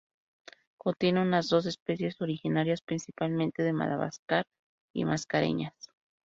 [0.79, 4.47] Contiene unas dos especies originarias principalmente de Madagascar
[4.95, 5.75] y Mascareñas.